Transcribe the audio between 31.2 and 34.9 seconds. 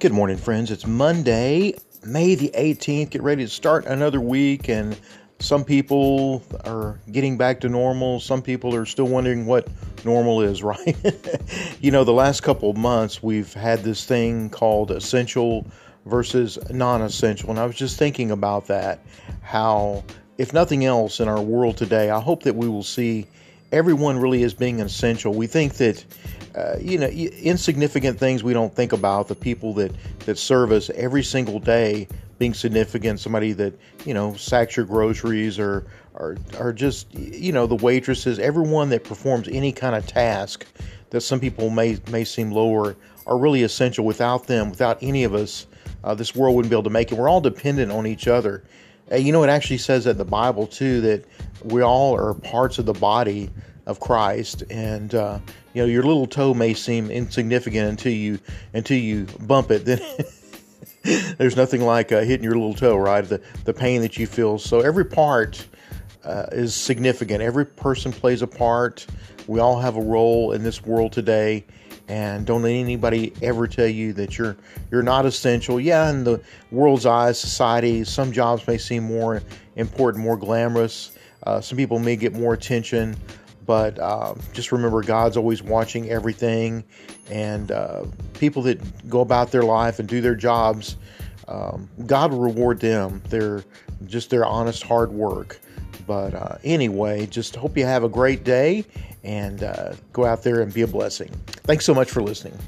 single day being significant, somebody that, you know, sacks your